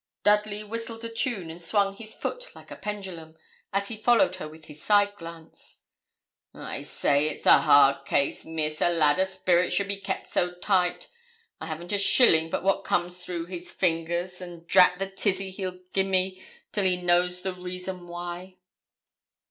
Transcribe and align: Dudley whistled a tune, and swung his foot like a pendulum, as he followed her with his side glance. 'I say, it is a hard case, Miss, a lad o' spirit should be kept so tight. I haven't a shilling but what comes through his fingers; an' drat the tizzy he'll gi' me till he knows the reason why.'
Dudley 0.23 0.63
whistled 0.63 1.05
a 1.05 1.09
tune, 1.09 1.51
and 1.51 1.61
swung 1.61 1.95
his 1.95 2.15
foot 2.15 2.49
like 2.55 2.71
a 2.71 2.75
pendulum, 2.75 3.37
as 3.71 3.89
he 3.89 3.95
followed 3.95 4.33
her 4.37 4.49
with 4.49 4.65
his 4.65 4.81
side 4.81 5.13
glance. 5.15 5.83
'I 6.55 6.81
say, 6.81 7.27
it 7.27 7.41
is 7.41 7.45
a 7.45 7.61
hard 7.61 8.03
case, 8.03 8.43
Miss, 8.43 8.81
a 8.81 8.89
lad 8.89 9.19
o' 9.19 9.25
spirit 9.25 9.71
should 9.71 9.87
be 9.87 9.97
kept 10.01 10.27
so 10.27 10.55
tight. 10.55 11.11
I 11.59 11.67
haven't 11.67 11.93
a 11.93 11.99
shilling 11.99 12.49
but 12.49 12.63
what 12.63 12.83
comes 12.83 13.19
through 13.23 13.45
his 13.45 13.71
fingers; 13.71 14.41
an' 14.41 14.63
drat 14.65 14.97
the 14.97 15.05
tizzy 15.07 15.51
he'll 15.51 15.77
gi' 15.93 16.01
me 16.01 16.41
till 16.71 16.83
he 16.85 16.97
knows 16.97 17.41
the 17.43 17.53
reason 17.53 18.07
why.' 18.07 18.57